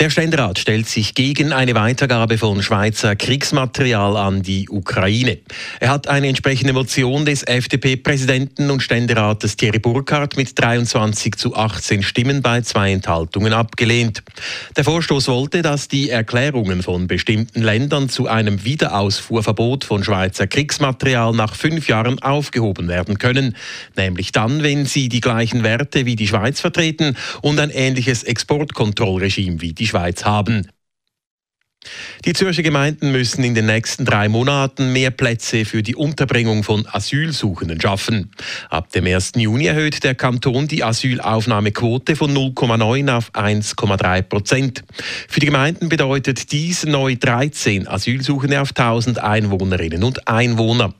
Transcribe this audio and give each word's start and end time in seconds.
Der 0.00 0.10
Ständerat 0.10 0.58
stellt 0.58 0.88
sich 0.88 1.14
gegen 1.14 1.52
eine 1.52 1.76
Weitergabe 1.76 2.36
von 2.36 2.64
Schweizer 2.64 3.14
Kriegsmaterial 3.14 4.16
an 4.16 4.42
die 4.42 4.68
Ukraine. 4.68 5.38
Er 5.78 5.90
hat 5.90 6.08
eine 6.08 6.26
entsprechende 6.26 6.72
Motion 6.72 7.24
des 7.24 7.44
FDP-Präsidenten 7.44 8.72
und 8.72 8.82
Ständerates 8.82 9.56
Thierry 9.56 9.78
Burkhardt 9.78 10.36
mit 10.36 10.58
23 10.60 11.36
zu 11.36 11.54
18 11.54 12.02
Stimmen 12.02 12.42
bei 12.42 12.62
zwei 12.62 12.90
Enthaltungen 12.90 13.52
abgelehnt. 13.52 14.24
Der 14.76 14.82
Vorstoß 14.82 15.28
wollte, 15.28 15.62
dass 15.62 15.86
die 15.86 16.10
Erklärungen 16.10 16.82
von 16.82 17.06
bestimmten 17.06 17.62
Ländern 17.62 18.08
zu 18.08 18.26
einem 18.26 18.64
Wiederausfuhrverbot 18.64 19.84
von 19.84 20.02
Schweizer 20.02 20.48
Kriegsmaterial 20.48 21.32
nach 21.34 21.54
fünf 21.54 21.86
Jahren 21.86 22.18
aufgehoben 22.20 22.88
werden 22.88 23.18
können, 23.18 23.54
nämlich 23.96 24.32
dann, 24.32 24.64
wenn 24.64 24.86
sie 24.86 25.08
die 25.08 25.20
gleichen 25.20 25.62
Werte 25.62 26.04
wie 26.04 26.16
die 26.16 26.26
Schweiz 26.26 26.58
vertreten 26.58 27.16
und 27.42 27.60
ein 27.60 27.70
ähnliches 27.70 28.24
Exportkontrollregime 28.24 29.60
wie 29.60 29.72
die 29.72 29.83
die 29.84 29.88
Schweiz 29.88 30.24
haben. 30.24 30.66
Die 32.24 32.32
Zürcher 32.32 32.62
Gemeinden 32.62 33.12
müssen 33.12 33.44
in 33.44 33.54
den 33.54 33.66
nächsten 33.66 34.04
drei 34.04 34.28
Monaten 34.28 34.92
mehr 34.92 35.10
Plätze 35.10 35.64
für 35.64 35.82
die 35.82 35.94
Unterbringung 35.94 36.62
von 36.62 36.86
Asylsuchenden 36.90 37.80
schaffen. 37.80 38.30
Ab 38.70 38.90
dem 38.92 39.06
1. 39.06 39.32
Juni 39.36 39.66
erhöht 39.66 40.04
der 40.04 40.14
Kanton 40.14 40.66
die 40.68 40.82
Asylaufnahmequote 40.82 42.16
von 42.16 42.34
0,9 42.34 43.14
auf 43.14 43.30
1,3 43.34 44.22
Prozent. 44.22 44.84
Für 45.28 45.40
die 45.40 45.46
Gemeinden 45.46 45.88
bedeutet 45.88 46.52
dies 46.52 46.84
neu 46.84 47.16
13 47.16 47.86
Asylsuchende 47.86 48.60
auf 48.60 48.70
1000 48.70 49.18
Einwohnerinnen 49.18 50.02
und 50.02 50.26
Einwohner. 50.26 50.94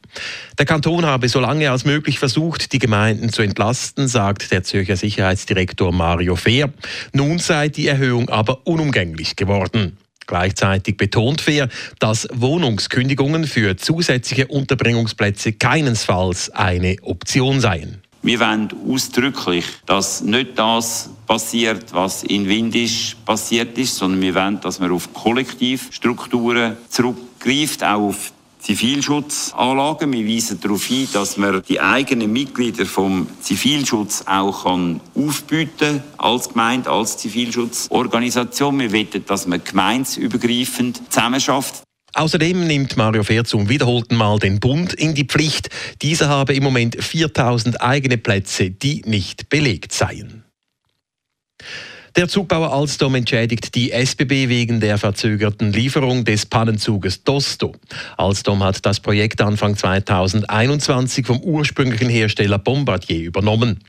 Der 0.59 0.67
Kanton 0.67 1.05
habe 1.05 1.29
so 1.29 1.41
lange 1.41 1.71
als 1.71 1.85
möglich 1.85 2.19
versucht, 2.19 2.73
die 2.73 2.79
Gemeinden 2.79 3.31
zu 3.31 3.43
entlasten, 3.43 4.07
sagt 4.09 4.53
der 4.53 4.63
Zürcher 4.63 4.97
Sicherheitsdirektor 4.97 5.93
Mario 5.93 6.37
Fehr. 6.37 6.73
Nun 7.13 7.39
sei 7.39 7.69
die 7.69 7.89
Erhöhung 7.89 8.29
aber 8.29 8.67
unumgänglich 8.67 9.37
geworden. 9.37 9.97
Gleichzeitig 10.27 10.97
betont 10.97 11.41
Fehr, 11.41 11.69
dass 11.99 12.29
Wohnungskündigungen 12.33 13.47
für 13.47 13.77
zusätzliche 13.77 14.47
Unterbringungsplätze 14.47 15.53
keinesfalls 15.53 16.51
eine 16.51 16.97
Option 17.03 17.61
seien. 17.61 18.01
Wir 18.23 18.41
wollen 18.41 18.69
ausdrücklich, 18.89 19.67
dass 19.85 20.23
nicht 20.23 20.59
das 20.59 21.11
passiert, 21.27 21.93
was 21.93 22.23
in 22.23 22.49
Windisch 22.49 23.17
passiert 23.27 23.77
ist, 23.77 23.97
sondern 23.97 24.23
wir 24.23 24.35
wollen, 24.35 24.61
dass 24.63 24.81
man 24.81 24.93
auf 24.93 25.13
Kollektivstrukturen 25.13 26.79
zurückgreift, 26.89 27.85
auch 27.85 28.09
auf 28.09 28.33
Zivilschutzanlagen. 28.65 30.11
Wir 30.11 30.27
weisen 30.27 30.59
darauf 30.59 30.85
hin, 30.87 31.07
dass 31.13 31.37
man 31.37 31.63
die 31.69 31.81
eigenen 31.81 32.33
Mitglieder 32.33 32.87
vom 32.87 33.29
Zivilschutz 33.43 34.25
auch 34.27 34.65
kann 34.65 35.01
aufbieten 35.15 36.03
als 36.17 36.49
Gemeinde, 36.49 36.89
als 36.89 37.19
Zivilschutzorganisation. 37.19 38.81
Wir 38.81 38.91
wollen, 38.91 39.25
dass 39.27 39.47
man 39.47 39.63
gemeinsübergreifend 39.63 41.03
zusammenarbeitet. 41.13 41.83
Außerdem 42.15 42.67
nimmt 42.67 42.97
Mario 42.97 43.23
Fehr 43.23 43.45
zum 43.45 43.69
wiederholten 43.69 44.17
Mal 44.17 44.39
den 44.39 44.61
Bund 44.61 44.95
in 44.95 45.15
die 45.15 45.25
Pflicht. 45.25 45.69
Dieser 46.01 46.29
habe 46.29 46.55
im 46.55 46.63
Moment 46.63 46.97
4000 47.03 47.83
eigene 47.83 48.17
Plätze, 48.17 48.71
die 48.71 49.03
nicht 49.05 49.51
belegt 49.51 49.93
seien. 49.93 50.45
Der 52.17 52.29
Zugbauer 52.29 52.73
Alstom 52.73 53.17
entschädigt 53.17 53.75
die 53.75 53.91
SBB 53.91 54.49
wegen 54.49 54.79
der 54.79 54.99
verzögerten 54.99 55.73
Lieferung 55.73 56.25
des 56.25 56.47
Pannenzuges 56.47 57.25
Dosto. 57.25 57.75
Alstom 58.17 58.63
hat 58.63 58.87
das 58.87 59.01
Projekt 59.01 59.41
Anfang 59.41 59.77
2021 59.77 61.27
vom 61.27 61.41
ursprünglichen 61.41 62.09
Hersteller 62.09 62.61
Bombardier 62.61 63.19
übernommen. 63.19 63.81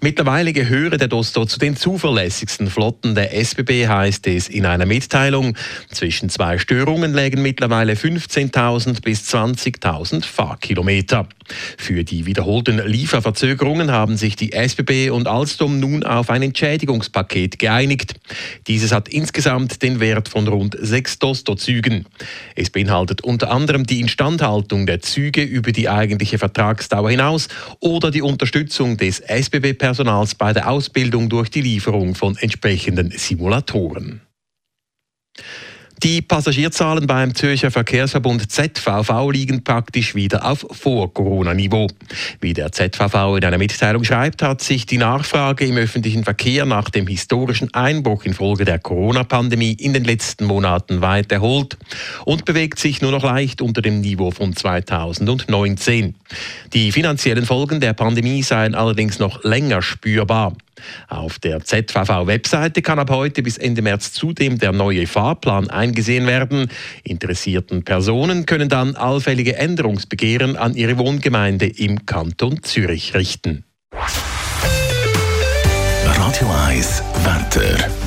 Mittlerweile 0.00 0.54
gehöre 0.54 0.96
der 0.96 1.08
Dosto 1.08 1.44
zu 1.44 1.58
den 1.58 1.76
zuverlässigsten 1.76 2.70
Flotten 2.70 3.14
der 3.14 3.36
SBB, 3.36 3.86
heißt 3.86 4.26
es 4.28 4.48
in 4.48 4.64
einer 4.64 4.86
Mitteilung. 4.86 5.54
Zwischen 5.90 6.30
zwei 6.30 6.56
Störungen 6.56 7.12
lägen 7.12 7.42
mittlerweile 7.42 7.92
15.000 7.92 9.02
bis 9.02 9.34
20.000 9.34 10.24
Fahrkilometer. 10.24 11.28
Für 11.76 12.04
die 12.04 12.26
wiederholten 12.26 12.80
Lieferverzögerungen 12.86 13.90
haben 13.90 14.16
sich 14.16 14.36
die 14.36 14.52
SBB 14.52 15.10
und 15.10 15.28
Alstom 15.28 15.80
nun 15.80 16.02
auf 16.02 16.30
ein 16.30 16.42
Entschädigungspaket 16.42 17.58
geeinigt. 17.58 18.14
Dieses 18.66 18.92
hat 18.92 19.08
insgesamt 19.08 19.82
den 19.82 20.00
Wert 20.00 20.28
von 20.28 20.46
rund 20.48 20.76
sechs 20.80 21.18
Dosto-Zügen. 21.18 22.06
Es 22.54 22.70
beinhaltet 22.70 23.22
unter 23.22 23.50
anderem 23.50 23.84
die 23.84 24.00
Instandhaltung 24.00 24.86
der 24.86 25.00
Züge 25.00 25.42
über 25.42 25.72
die 25.72 25.88
eigentliche 25.88 26.38
Vertragsdauer 26.38 27.10
hinaus 27.10 27.48
oder 27.80 28.10
die 28.10 28.22
Unterstützung 28.22 28.96
des 28.96 29.20
SBB 29.20 29.56
SBB-Personals 29.56 30.34
bei 30.34 30.52
der 30.52 30.68
Ausbildung 30.68 31.28
durch 31.28 31.50
die 31.50 31.62
Lieferung 31.62 32.14
von 32.14 32.36
entsprechenden 32.36 33.10
Simulatoren. 33.10 34.20
Die 36.06 36.22
Passagierzahlen 36.22 37.08
beim 37.08 37.34
Zürcher 37.34 37.72
Verkehrsverbund 37.72 38.52
ZVV 38.52 39.28
liegen 39.32 39.64
praktisch 39.64 40.14
wieder 40.14 40.48
auf 40.48 40.64
Vor-Corona-Niveau. 40.70 41.88
Wie 42.40 42.52
der 42.52 42.70
ZVV 42.70 43.38
in 43.38 43.44
einer 43.44 43.58
Mitteilung 43.58 44.04
schreibt, 44.04 44.40
hat 44.40 44.62
sich 44.62 44.86
die 44.86 44.98
Nachfrage 44.98 45.66
im 45.66 45.76
öffentlichen 45.76 46.22
Verkehr 46.22 46.64
nach 46.64 46.90
dem 46.90 47.08
historischen 47.08 47.74
Einbruch 47.74 48.22
infolge 48.22 48.64
der 48.64 48.78
Corona-Pandemie 48.78 49.72
in 49.72 49.94
den 49.94 50.04
letzten 50.04 50.44
Monaten 50.44 51.00
weit 51.00 51.32
erholt 51.32 51.76
und 52.24 52.44
bewegt 52.44 52.78
sich 52.78 53.02
nur 53.02 53.10
noch 53.10 53.24
leicht 53.24 53.60
unter 53.60 53.82
dem 53.82 54.00
Niveau 54.00 54.30
von 54.30 54.54
2019. 54.54 56.14
Die 56.72 56.92
finanziellen 56.92 57.46
Folgen 57.46 57.80
der 57.80 57.94
Pandemie 57.94 58.44
seien 58.44 58.76
allerdings 58.76 59.18
noch 59.18 59.42
länger 59.42 59.82
spürbar. 59.82 60.52
Auf 61.08 61.38
der 61.38 61.64
ZVV-Webseite 61.64 62.82
kann 62.82 62.98
ab 62.98 63.10
heute 63.10 63.42
bis 63.42 63.58
Ende 63.58 63.82
März 63.82 64.12
zudem 64.12 64.58
der 64.58 64.72
neue 64.72 65.06
Fahrplan 65.06 65.70
eingesehen 65.70 66.26
werden. 66.26 66.70
Interessierten 67.02 67.84
Personen 67.84 68.46
können 68.46 68.68
dann 68.68 68.96
allfällige 68.96 69.56
Änderungsbegehren 69.56 70.56
an 70.56 70.74
ihre 70.74 70.98
Wohngemeinde 70.98 71.66
im 71.66 72.06
Kanton 72.06 72.62
Zürich 72.62 73.14
richten. 73.14 73.64
Radio 76.04 76.50
1 76.68 77.02
Wetter. 77.24 78.05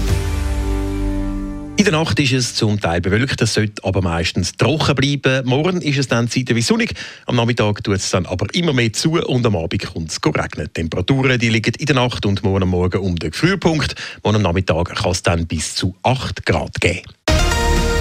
In 1.79 1.85
der 1.85 1.93
Nacht 1.93 2.19
ist 2.19 2.33
es 2.33 2.55
zum 2.55 2.77
Teil 2.81 2.99
bewölkt, 2.99 3.41
es 3.41 3.53
sollte 3.53 3.81
aber 3.85 4.01
meistens 4.01 4.51
trocken 4.57 4.95
bleiben. 4.95 5.47
Morgen 5.47 5.81
ist 5.81 5.97
es 5.97 6.09
dann 6.09 6.27
zeitweise 6.27 6.67
sonnig, 6.67 6.93
am 7.25 7.37
Nachmittag 7.37 7.81
tut 7.85 7.95
es 7.95 8.09
dann 8.09 8.25
aber 8.25 8.53
immer 8.53 8.73
mehr 8.73 8.91
zu 8.91 9.13
und 9.13 9.45
am 9.45 9.55
Abend 9.55 9.85
kommt 9.85 10.11
es 10.11 10.19
regnen. 10.21 10.67
Die 10.67 10.73
Temperaturen 10.73 11.39
die 11.39 11.47
liegen 11.47 11.73
in 11.75 11.85
der 11.85 11.95
Nacht 11.95 12.25
und 12.25 12.43
morgen 12.43 12.67
Morgen 12.67 12.99
um 12.99 13.15
den 13.15 13.31
Frühpunkt. 13.31 13.95
Morgen 14.25 14.35
am 14.35 14.41
Nachmittag 14.41 14.93
kann 14.93 15.11
es 15.11 15.23
dann 15.23 15.47
bis 15.47 15.73
zu 15.73 15.95
8 16.03 16.45
Grad 16.45 16.81
geben. 16.81 17.03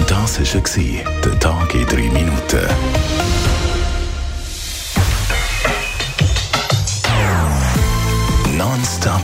Das 0.09 0.41
war 0.41 1.13
der 1.23 1.39
Tag 1.39 1.73
in 1.73 1.85
3 1.85 1.95
Minuten. 1.95 2.67
Nonstop 8.57 9.23